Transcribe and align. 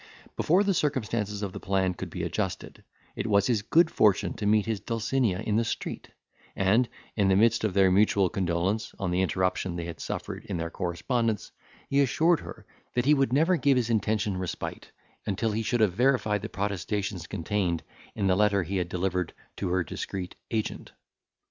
Before 0.35 0.63
the 0.63 0.73
circumstances 0.73 1.43
of 1.43 1.53
the 1.53 1.59
plan 1.59 1.93
could 1.93 2.09
be 2.09 2.23
adjusted, 2.23 2.83
it 3.15 3.27
was 3.27 3.45
his 3.45 3.61
good 3.61 3.91
fortune 3.91 4.33
to 4.33 4.47
meet 4.47 4.65
his 4.65 4.79
Dulcinea 4.79 5.41
in 5.41 5.57
the 5.57 5.63
street, 5.63 6.09
and, 6.55 6.89
in 7.15 7.27
the 7.27 7.35
midst 7.35 7.63
of 7.63 7.75
their 7.75 7.91
mutual 7.91 8.27
condolence 8.27 8.95
on 8.97 9.11
the 9.11 9.21
interruption 9.21 9.75
they 9.75 9.85
had 9.85 9.99
suffered 9.99 10.43
in 10.45 10.57
their 10.57 10.71
correspondence, 10.71 11.51
he 11.87 12.01
assured 12.01 12.39
her, 12.39 12.65
that 12.95 13.05
he 13.05 13.13
would 13.13 13.31
never 13.31 13.57
give 13.57 13.77
his 13.77 13.91
invention 13.91 14.37
respite, 14.37 14.89
until 15.27 15.51
he 15.51 15.61
should 15.61 15.81
have 15.81 15.93
verified 15.93 16.41
the 16.41 16.49
protestations 16.49 17.27
contained 17.27 17.83
in 18.15 18.25
the 18.25 18.35
letter 18.35 18.63
he 18.63 18.77
had 18.77 18.89
delivered 18.89 19.33
to 19.57 19.69
her 19.69 19.83
discreet 19.83 20.33
agent. 20.49 20.93